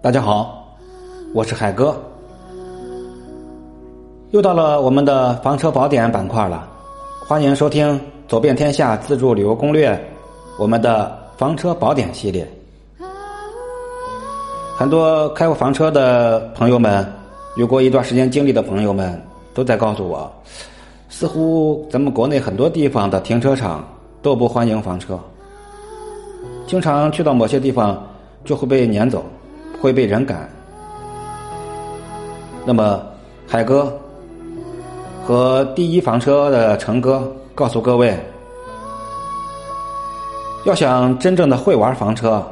[0.00, 0.76] 大家好，
[1.34, 2.00] 我是海哥。
[4.30, 6.68] 又到了我们的房车宝典板块了，
[7.26, 7.98] 欢迎收听
[8.28, 9.92] 《走遍天下自助旅游攻略》
[10.56, 12.48] 我们的房车宝典系列。
[14.76, 17.04] 很多开过房车的朋友们，
[17.56, 19.20] 有过一段时间经历的朋友们，
[19.52, 20.30] 都在告诉我，
[21.08, 23.84] 似乎咱们国内很多地方的停车场
[24.22, 25.18] 都不欢迎房车，
[26.68, 28.00] 经常去到某些地方
[28.44, 29.24] 就会被撵走，
[29.80, 30.48] 会被人赶。
[32.64, 33.02] 那么，
[33.46, 33.92] 海哥
[35.24, 38.18] 和第一房车的成哥告诉各位，
[40.64, 42.46] 要想真正的会玩房车，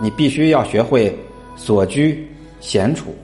[0.00, 1.16] 你必须要学会。
[1.58, 3.14] 所居闲处，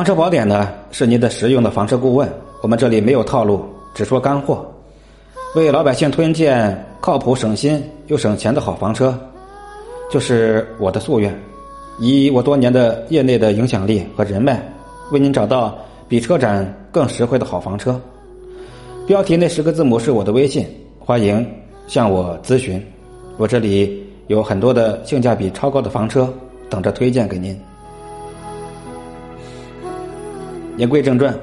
[0.00, 2.26] 房车宝典呢是您的实用的房车顾问。
[2.62, 4.66] 我们这里没有套路，只说干货，
[5.54, 9.14] 为老百姓推荐靠谱、省心又省钱的好房车，
[10.10, 11.38] 就是我的夙愿。
[11.98, 14.58] 以我多年的业内的影响力和人脉，
[15.12, 15.76] 为您找到。
[16.08, 18.00] 比车展更实惠的好房车，
[19.06, 20.66] 标题那十个字母是我的微信，
[20.98, 21.46] 欢迎
[21.86, 22.82] 向我咨询。
[23.36, 26.32] 我这里有很多的性价比超高的房车
[26.70, 27.54] 等着推荐给您。
[30.80, 31.38] 言归正传，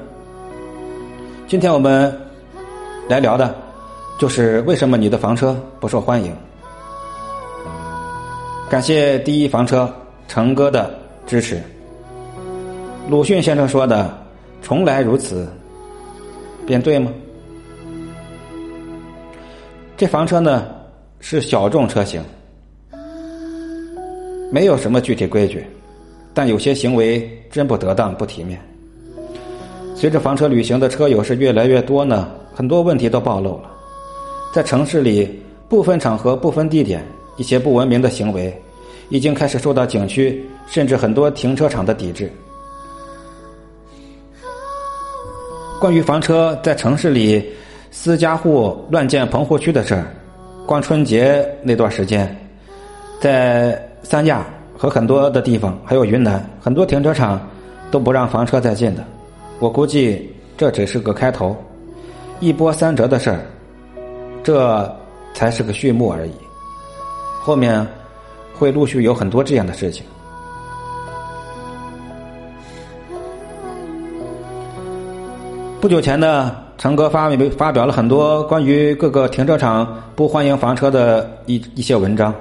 [1.47, 2.11] 今天我们
[3.07, 3.53] 来聊的，
[4.17, 6.35] 就是为什么你的房车不受欢迎。
[8.67, 9.93] 感谢第一房车
[10.27, 10.91] 成哥的
[11.27, 11.61] 支持。
[13.07, 14.11] 鲁迅先生说的。
[14.59, 15.47] 从来如此，
[16.65, 17.09] 便对吗？
[19.95, 20.65] 这房车呢
[21.21, 22.21] 是小众车型，
[24.51, 25.65] 没有什么具体规矩，
[26.33, 28.59] 但有些行为真不得当、不体面。
[29.97, 33.71] 随着房车旅行的车友是越来越多呢，很多问题都暴露了。
[34.53, 37.03] 在城市里，不分场合、不分地点，
[37.35, 38.55] 一些不文明的行为
[39.09, 42.31] 已经开始受到景区甚至很多停车场的抵制。
[45.81, 47.43] 关于房车在城市里
[47.89, 50.05] 私家户乱建棚户区的事儿，
[50.67, 52.37] 光春节那段时间，
[53.19, 54.45] 在三亚
[54.77, 57.41] 和很多的地方，还有云南，很多停车场
[57.89, 59.03] 都不让房车再进的。
[59.59, 61.55] 我估计这只是个开头，
[62.39, 63.39] 一波三折的事儿，
[64.43, 64.95] 这
[65.33, 66.31] 才是个序幕而已。
[67.41, 67.85] 后面
[68.53, 70.05] 会陆续有很多这样的事情。
[75.79, 82.33] 不久前呢，成哥发发表了很多关于各个停车场不欢迎房车的一一些文章，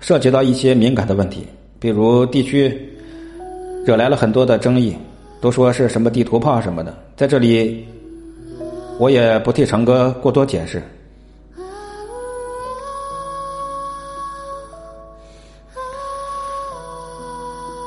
[0.00, 1.46] 涉及到一些敏感的问题，
[1.78, 2.74] 比如地区，
[3.86, 4.96] 惹来了很多的争议，
[5.40, 6.94] 都说是什么地图炮什么的。
[7.16, 7.86] 在这里，
[8.98, 10.82] 我也不替成哥过多解释。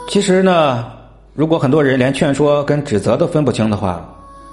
[0.10, 0.92] 其实呢，
[1.34, 4.08] 如果很多人连劝说跟指责都分不清的话，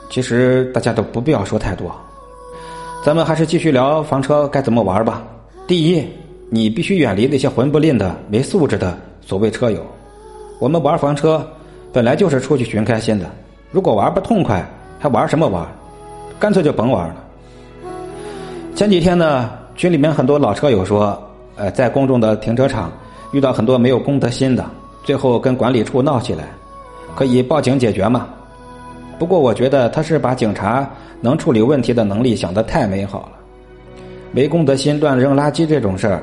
[0.09, 1.95] 其实大家都不必要说太多，
[3.05, 5.23] 咱们还是继续聊房车该怎么玩吧。
[5.67, 6.03] 第一，
[6.49, 9.85] 你必须远离那些混不吝的、没素质的所谓车友。
[10.59, 11.47] 我们玩房车
[11.93, 13.27] 本来就是出去寻开心的，
[13.73, 14.65] 如果玩不痛快，
[14.99, 15.67] 还玩什么玩？
[16.39, 17.17] 干脆就甭玩了。
[18.75, 21.21] 前几天呢，群里面很多老车友说，
[21.57, 22.91] 呃，在公众的停车场
[23.33, 24.65] 遇到很多没有公德心的，
[25.05, 26.45] 最后跟管理处闹起来，
[27.15, 28.29] 可以报警解决吗？
[29.19, 30.89] 不过我觉得他是把警察
[31.21, 33.33] 能处理问题的能力想得太美好了，
[34.33, 36.23] 没公德心乱扔垃圾这种事儿，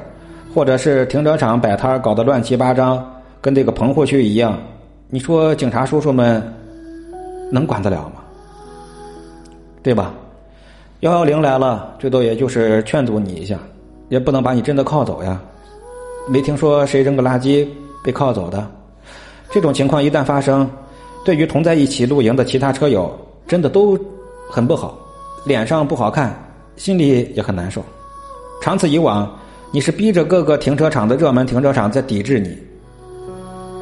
[0.55, 3.05] 或者是停车场摆摊搞得乱七八糟，
[3.39, 4.57] 跟这个棚户区一样，
[5.09, 6.43] 你说警察叔叔们
[7.49, 8.21] 能管得了吗？
[9.81, 10.13] 对吧？
[10.99, 13.57] 幺幺零来了，最多也就是劝阻你一下，
[14.09, 15.39] 也不能把你真的铐走呀。
[16.27, 17.65] 没听说谁扔个垃圾
[18.03, 18.69] 被铐走的，
[19.49, 20.69] 这种情况一旦发生。
[21.23, 23.17] 对于同在一起露营的其他车友，
[23.47, 23.97] 真的都
[24.49, 24.97] 很不好，
[25.45, 26.37] 脸上不好看，
[26.75, 27.81] 心里也很难受。
[28.61, 29.29] 长此以往，
[29.71, 32.57] 你是逼着各个停车场的热门停车场在抵制你。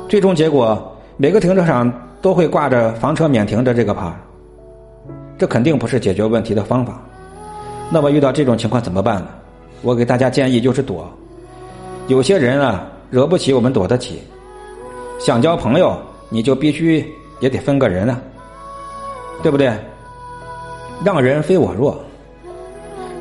[0.08, 1.92] 最终结果，每个停车场
[2.22, 4.14] 都会挂着房车免停的这个牌，
[5.38, 7.02] 这肯定不是解决问题的方法。
[7.90, 9.28] 那么遇到这种情况怎么办呢？
[9.82, 11.08] 我给大家建议就是躲。
[12.08, 14.22] 有些人啊，惹不起我们躲得起。
[15.20, 15.98] 想交朋友，
[16.30, 17.06] 你就必须。
[17.42, 18.18] 也得分个人啊，
[19.44, 19.70] 对不对？
[21.04, 22.02] 让人非我弱。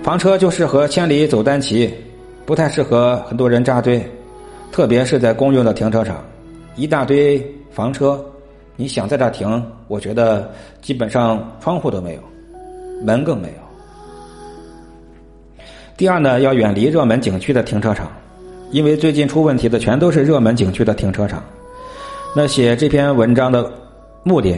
[0.04, 1.92] 房车就适合千里走单骑，
[2.46, 4.00] 不太适合很多人扎堆，
[4.70, 6.24] 特别是在公用的停车场，
[6.76, 7.44] 一大堆
[7.74, 8.24] 房车，
[8.76, 10.48] 你想在这停，我觉得
[10.80, 12.20] 基本上窗户都没有，
[13.04, 13.54] 门更没有。
[15.96, 18.10] 第二呢，要远离热门景区的停车场，
[18.70, 21.42] 因为最近出问题的全都是热门景区的停车场。
[22.36, 23.68] 那写这篇文章的
[24.22, 24.56] 目的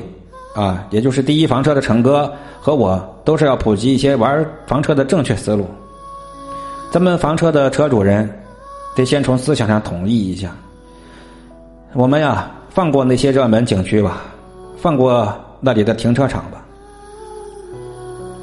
[0.54, 2.30] 啊，也就是第一房车的成哥
[2.60, 5.66] 和我都是要普及一些玩房车的正确思路。
[6.90, 8.30] 咱们房车的车主人
[8.94, 10.54] 得先从思想上统一一下。
[11.92, 14.24] 我们呀，放过那些热门景区吧，
[14.76, 15.26] 放过
[15.60, 16.62] 那里的停车场吧，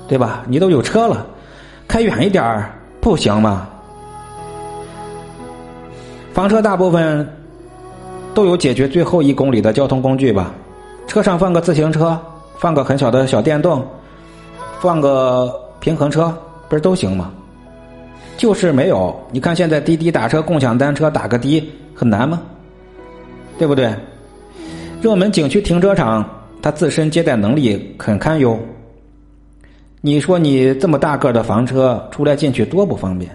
[0.08, 0.42] 对吧？
[0.48, 1.24] 你都有车了，
[1.88, 2.66] 开远一点。
[3.00, 3.68] 不行吗？
[6.34, 7.30] 房车大部分
[8.34, 10.52] 都有解决最后一公里的交通工具吧？
[11.06, 12.20] 车上放个自行车，
[12.58, 13.86] 放个很小的小电动，
[14.80, 16.36] 放个平衡车，
[16.68, 17.30] 不是都行吗？
[18.36, 19.16] 就是没有。
[19.32, 22.42] 你看现在滴滴打车、共享单车打个的很难吗？
[23.60, 23.94] 对不对？
[25.04, 26.26] 热门景区停车场，
[26.62, 28.58] 它自身接待能力很堪忧。
[30.00, 33.30] 你说你这么大个的房车出来进去多不方便，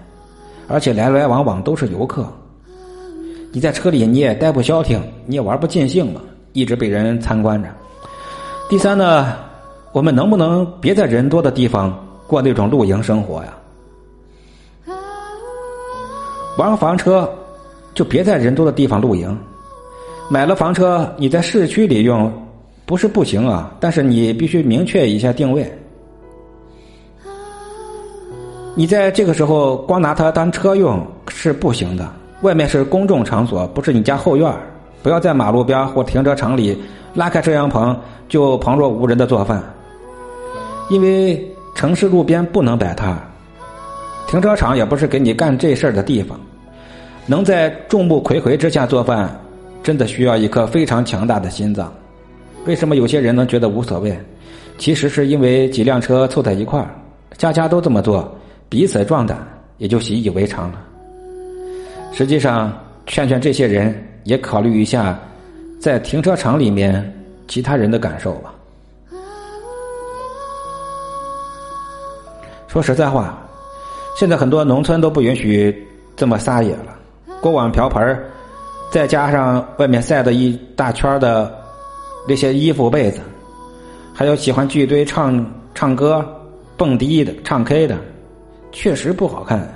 [0.67, 2.27] 而且来来往往都是游客。
[3.53, 6.23] 你在车里你也待不消停，你也玩不尽兴了，
[6.55, 7.69] 一直被人参观着。
[8.71, 9.35] 第三呢，
[9.93, 11.95] 我们能不能别在人多的地方
[12.27, 14.97] 过那种露营生活呀？
[16.57, 17.31] 玩房车
[17.93, 19.39] 就别在人多的地方露营。
[20.31, 22.31] 买了房车你在市区里用
[22.85, 25.71] 不是不行啊，但是你必须明确一下定位。
[28.75, 32.07] 你在这个时候光拿它当车用是不行的。
[32.43, 34.55] 外面是公众场所，不是你家后院
[35.03, 36.79] 不要在马路边或停车场里
[37.15, 37.99] 拉开遮阳棚
[38.29, 39.63] 就旁若无人的做饭。
[40.91, 41.45] 因为
[41.75, 43.19] 城市路边不能摆摊
[44.29, 46.39] 停车场也不是给你干这事儿的地方。
[47.27, 49.29] 能在众目睽睽之下做饭，
[49.89, 51.91] 真的需要一颗非常强大的心脏。
[52.67, 54.15] 为什么有些人能觉得无所谓？
[54.77, 56.91] 其实是因为几辆车凑在一块儿，
[57.39, 58.37] 家家都这么做。
[58.69, 59.39] 彼此壮胆，
[59.79, 60.85] 也就习以为常了。
[62.13, 62.71] 实际上，
[63.07, 65.19] 劝劝这些人也考虑一下，
[65.81, 67.11] 在停车场里面
[67.47, 68.53] 其他人的感受吧。
[72.67, 73.39] 说实在话，
[74.19, 75.75] 现在很多农村都不允许
[76.15, 76.95] 这么撒野了。
[77.41, 78.19] 锅碗瓢盆
[78.91, 81.53] 再加上外面晒的一大圈的
[82.27, 83.21] 那些衣服被子，
[84.15, 85.45] 还有喜欢聚堆唱
[85.75, 86.25] 唱歌、
[86.77, 87.97] 蹦迪的、唱 K 的。
[88.71, 89.67] 确实不好看。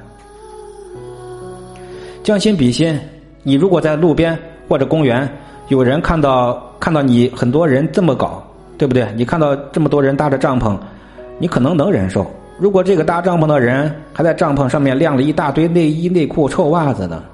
[2.22, 2.98] 将心比心，
[3.42, 4.38] 你如果在路边
[4.68, 5.28] 或者公园，
[5.68, 8.42] 有人看到看到你很多人这么搞，
[8.76, 9.08] 对不对？
[9.16, 10.78] 你看到这么多人搭着帐篷，
[11.38, 12.30] 你可能能忍受。
[12.58, 17.24] 如果这个搭帐篷的人还在帐篷上面晾了一大堆内衣内裤臭袜子呢，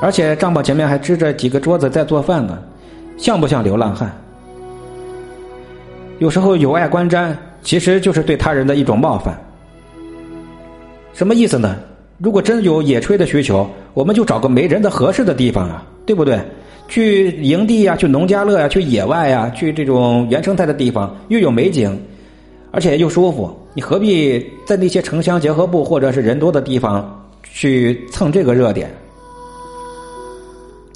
[0.00, 2.58] 而且帐篷前面还支着几个桌子在做饭呢，
[3.16, 4.10] 像不像流浪汉？
[6.18, 9.38] 有时候有碍观瞻，其实就是对他人的一种冒犯。
[11.12, 11.76] 什么意思呢？
[12.18, 16.38] 如果真有野炊的需求，我们就找个没人的合适的地方啊，对不对？
[16.86, 21.98] 去营地呀，去农家乐呀，去野外呀，去这种原生态的地方，又有美景，
[22.70, 23.56] 而且又舒服。
[23.72, 28.88] 你何必在那些城乡结合部或者是人多的地方去蹭这个热点？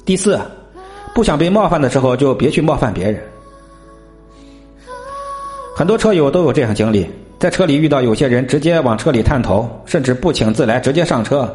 [0.09, 0.39] 第四，
[1.13, 3.21] 不想被冒犯的时候，就别去冒犯别人。
[5.75, 7.07] 很多车友都有这样经历。
[7.37, 11.47] 在车里遇到有些人直接往车里探头，甚至不请自来直接上车，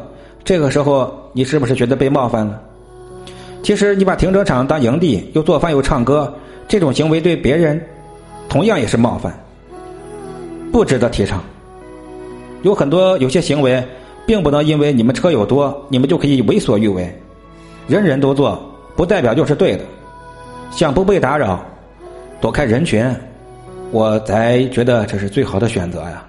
[0.45, 2.61] 这个时候你是不是觉得被冒犯了？
[3.61, 6.33] 其实你把停车场当营地，又做饭又唱歌，
[6.65, 7.85] 这种行为对别人
[8.47, 9.37] 同样也是冒犯，
[10.71, 11.43] 不值得提倡。
[12.61, 13.85] 有很多有些行为，
[14.25, 17.13] 并不能因为你们车友多，你们就可以为所欲为，
[17.87, 18.59] 人人都做，
[18.95, 19.83] 不代表就是对的。
[20.71, 21.63] 想不被打扰，
[22.41, 23.05] 躲开人群。
[23.91, 26.25] 我才觉得这是最好的选择呀！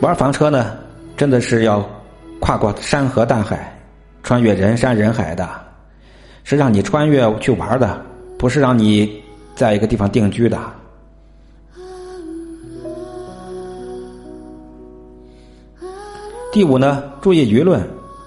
[0.00, 0.76] 玩房车呢，
[1.16, 1.88] 真的是要
[2.40, 3.72] 跨过山河大海，
[4.22, 5.48] 穿越人山人海的，
[6.44, 8.04] 是让你穿越去玩的，
[8.36, 9.22] 不是让你
[9.54, 10.58] 在一个地方定居的。
[16.52, 17.80] 第五呢，注意舆论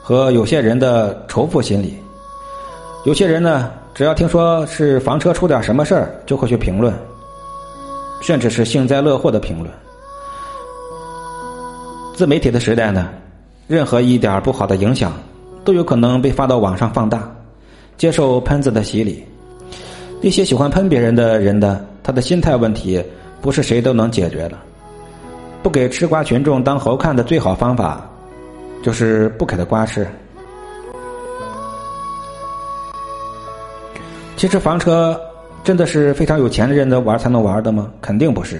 [0.10, 1.94] 和有些人的仇富心理。
[3.06, 6.92] 有些人呢，只要听说是房车出点什么事儿，就会去评论。
[8.20, 9.70] 甚至是幸灾乐祸的评论。
[12.16, 13.08] 自媒体的时代呢，
[13.68, 15.14] 任何一点不好的影响，
[15.64, 17.32] 都有可能被发到网上放大，
[17.96, 19.24] 接受喷子的洗礼。
[20.22, 23.00] 那些喜欢喷别人的人的，他的心态问题，
[23.42, 24.58] 不是谁都能解决的。
[25.62, 28.10] 不给吃瓜群众当猴看的最好方法，
[28.84, 30.08] 就是不给他瓜吃。
[34.36, 35.20] 其实房车。
[35.62, 37.92] 真的是非常有钱的人的玩才能玩的吗？
[38.02, 38.60] 肯定不是。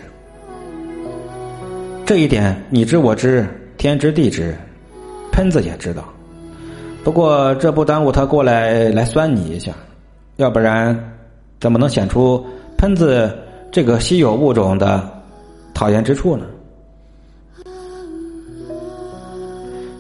[2.06, 3.48] 这一点你知我知，
[3.78, 4.54] 天知地知，
[5.32, 6.04] 喷子也知道。
[7.06, 9.72] 不过这不耽误他过来来酸你一下，
[10.36, 10.94] 要不然
[11.60, 12.46] 怎么能显出
[12.78, 13.34] 喷子
[13.72, 15.10] 这个稀有物种的
[15.74, 16.46] 讨厌之处呢？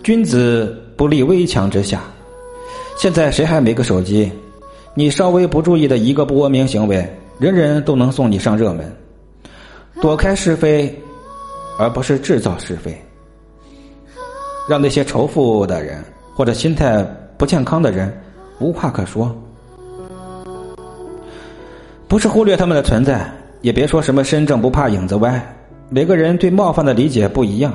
[0.10, 2.02] 君子不立危墙之下。
[2.98, 4.32] 现在谁还没个手机？
[4.96, 8.92] 你稍微不注意的一个不文明行为，人人都能送你上热门。
[10.02, 11.00] 躲开是非，
[11.78, 13.00] 而不是制造是非，
[14.68, 17.06] 让那些仇富的人或者心态
[17.38, 18.12] 不健康的人
[18.60, 19.32] 无话可说。
[22.08, 25.56] 不是忽略他们的存在，也别说什么身正不怕影子歪。
[25.88, 27.72] 每个人对冒犯的理解不一样，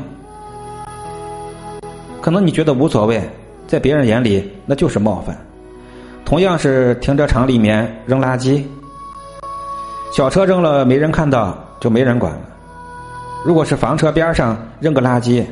[2.24, 3.20] 可能你觉得无所谓。
[3.66, 5.36] 在别人眼里，那就是冒犯。
[6.24, 8.62] 同样是停车场里面扔垃圾，
[10.10, 12.40] 小车扔了没人看到，就没人管了。
[13.44, 15.44] 如果是房车边上扔个垃圾，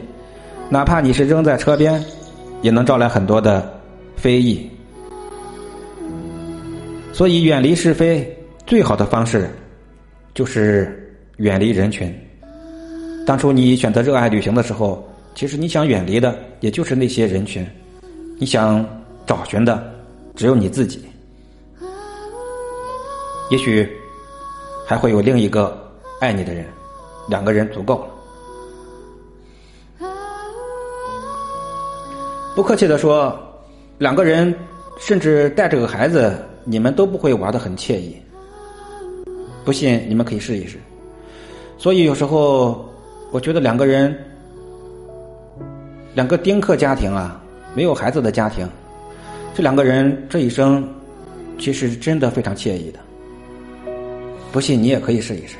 [0.70, 2.02] 哪怕你是扔在车边，
[2.62, 3.70] 也能招来很多的
[4.16, 4.66] 非议。
[7.12, 8.26] 所以，远离是非
[8.66, 9.50] 最好的方式，
[10.32, 12.10] 就是远离人群。
[13.26, 17.66] 当初你选择热爱旅行的时候，其实你想远离的，也就是那些人群。
[18.38, 18.84] 你想
[19.26, 19.92] 找寻的
[20.34, 21.04] 只有你自己，
[23.50, 23.88] 也许
[24.86, 25.76] 还会有另一个
[26.20, 26.66] 爱你的人，
[27.28, 28.08] 两个人足够了。
[32.54, 33.38] 不客气的说，
[33.98, 34.54] 两个人
[34.98, 38.16] 甚至带着个孩子，你们都不会玩的很惬意。
[39.64, 40.78] 不信你们可以试一试。
[41.78, 42.84] 所以有时候
[43.30, 44.16] 我觉得两个人，
[46.14, 47.38] 两个丁克家庭啊。
[47.74, 48.68] 没有孩子的家庭，
[49.54, 50.86] 这两个人这一生，
[51.58, 52.98] 其实真的非常惬意的。
[54.52, 55.56] 不信你也可以试一试，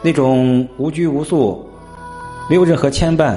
[0.00, 1.68] 那种无拘无束、
[2.48, 3.36] 没有任何牵绊、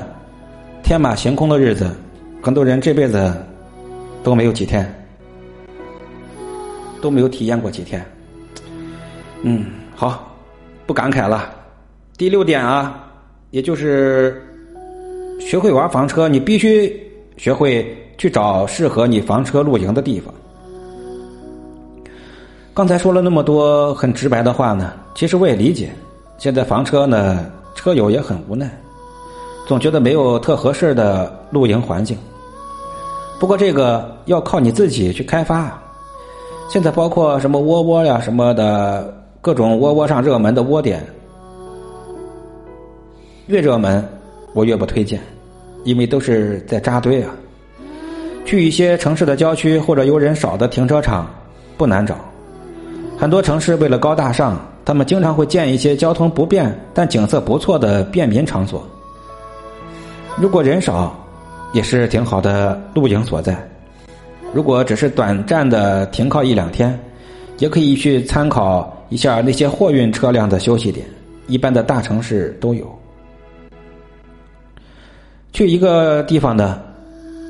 [0.84, 1.90] 天马行空的日子，
[2.40, 3.34] 很多人这辈子
[4.24, 4.88] 都没有几天，
[7.02, 8.06] 都没有体验过几天。
[9.42, 10.38] 嗯，好，
[10.86, 11.52] 不感慨了。
[12.16, 13.05] 第六点啊，
[13.56, 14.42] 也就是。
[15.38, 16.92] 学会玩房车，你必须
[17.38, 17.86] 学会
[18.18, 20.34] 去找适合你房车露营的地方。
[22.74, 25.90] 刚才说了那么多很直白的话呢，其实我也理解。
[26.38, 27.46] 现在房车呢，
[27.76, 28.72] 车友也很无奈，
[29.68, 32.18] 总觉得没有特合适的露营环境。
[33.40, 35.80] 不过这个要靠你自己去开发。
[36.70, 41.06] 现在包括什么窝窝呀什么的，各种窝窝上热门的窝点，
[43.48, 44.04] 越热门。
[44.54, 45.20] 我越不推荐，
[45.84, 47.30] 因为都是在扎堆啊。
[48.46, 51.30] 去一些城市的郊区或者游人少的停车场
[51.78, 52.16] 不难找。
[53.18, 58.88] 很多城市为了高大上，他们经常会建一些交通不便但景色不错的便民场所。
[60.38, 61.14] 如果人少，
[61.74, 63.58] 也是挺好的露营所在。
[64.54, 66.98] 如果只是短暂的停靠一两天，
[67.58, 71.06] 也可以去参考一下那些货运车辆的休息点，
[71.48, 72.88] 一般的大城市都有。
[75.56, 76.78] 去一个地方的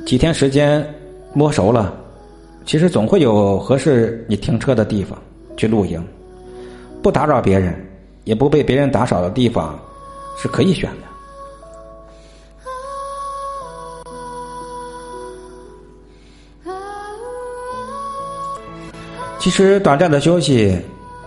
[0.05, 0.88] 几天时间
[1.33, 1.91] 摸熟了，
[2.63, 5.17] 其实总会有合适你停车的地方
[5.57, 6.00] 去露营，
[7.01, 7.74] 不打扰别人，
[8.24, 9.79] 也不被别人打扰的地方
[10.38, 11.07] 是可以选的。
[19.39, 20.79] 其实短暂的休息，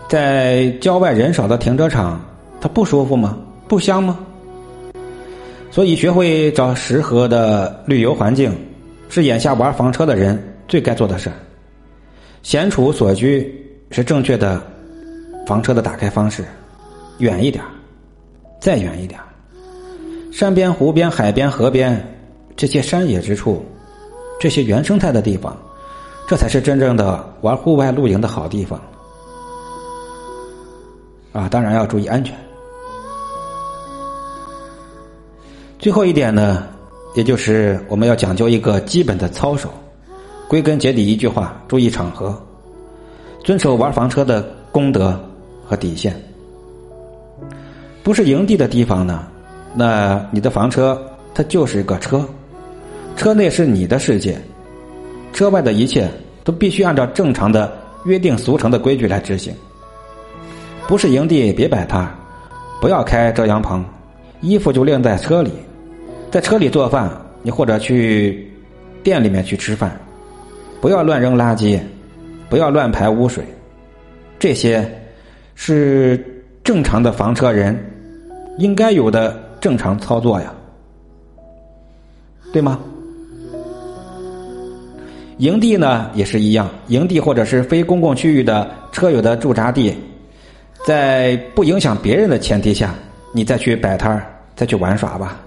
[0.08, 2.20] 在郊外人少的停车场，
[2.60, 3.36] 它不舒服吗？
[3.66, 4.16] 不香吗？
[5.78, 8.52] 所以，学会找适合的旅游环境，
[9.08, 11.30] 是眼下玩房车的人最该做的事。
[12.42, 13.48] 闲处所居
[13.92, 14.60] 是正确的
[15.46, 16.44] 房车的打开方式。
[17.18, 17.62] 远一点，
[18.60, 19.20] 再远一点，
[20.32, 22.04] 山边、湖边、海边、河边，
[22.56, 23.64] 这些山野之处，
[24.40, 25.56] 这些原生态的地方，
[26.26, 28.82] 这才是真正的玩户外露营的好地方。
[31.32, 32.36] 啊，当然要注意安全。
[35.78, 36.64] 最后一点呢，
[37.14, 39.72] 也就是我们要讲究一个基本的操守。
[40.48, 42.36] 归根结底一句话：注意场合，
[43.44, 45.18] 遵守玩房车的公德
[45.64, 46.20] 和底线。
[48.02, 49.28] 不是营地的地方呢，
[49.74, 51.00] 那你的房车
[51.32, 52.26] 它就是个车，
[53.14, 54.36] 车内是你的世界，
[55.32, 56.10] 车外的一切
[56.42, 57.72] 都必须按照正常的
[58.04, 59.54] 约定俗成的规矩来执行。
[60.88, 62.12] 不是营地别摆摊，
[62.80, 63.84] 不要开遮阳棚，
[64.40, 65.52] 衣服就晾在车里。
[66.30, 67.10] 在车里做饭，
[67.42, 68.46] 你或者去
[69.02, 69.98] 店里面去吃饭，
[70.80, 71.80] 不要乱扔垃圾，
[72.48, 73.42] 不要乱排污水，
[74.38, 74.86] 这些
[75.54, 76.22] 是
[76.62, 77.78] 正常的房车人
[78.58, 80.52] 应该有的正常操作呀，
[82.52, 82.78] 对吗？
[85.38, 89.94] 营地呢也是一样，营地或者是非公共区域的车友的驻扎地，
[90.84, 92.94] 在不影响别人的前提下，
[93.32, 95.40] 你再去摆摊儿，再去玩耍吧。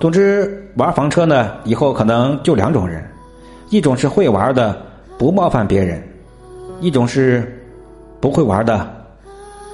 [0.00, 3.06] 总之，玩房车呢，以后可能就两种人：
[3.68, 4.74] 一种是会玩的，
[5.18, 6.00] 不冒犯别人；
[6.80, 7.62] 一种是
[8.18, 8.90] 不会玩的，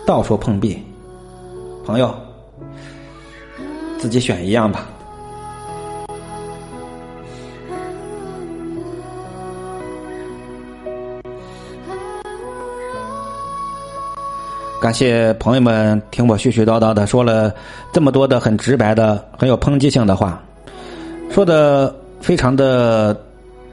[0.05, 0.83] 到处碰壁。
[1.85, 2.13] 朋友，
[3.99, 4.89] 自己选一样吧。
[14.87, 17.53] 感谢朋友们听我絮絮叨叨的说了
[17.93, 20.41] 这么多的很直白的很有抨击性的话，
[21.29, 23.21] 说的非常的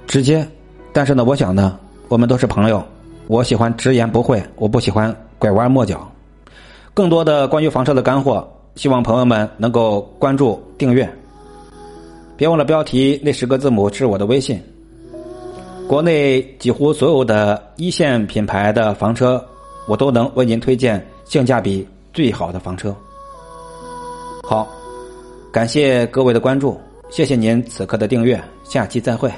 [0.08, 0.44] 直接，
[0.92, 1.78] 但是呢，我想呢，
[2.08, 2.84] 我们都是朋友，
[3.28, 6.12] 我喜欢直言不讳，我不喜欢拐弯抹角。
[6.96, 11.08] 更多的关于房车的干货，希望朋友们能够关注订阅，
[12.36, 14.60] 别忘了标题那十个字母是我的微信。
[15.88, 19.40] 国内几乎所有的一线品牌的房车。
[19.88, 22.96] 我都能为您推荐性价比最好的房车。
[24.44, 24.68] 好，
[25.52, 29.32] 感谢各位的关注，谢谢您此刻的订阅，下期再会。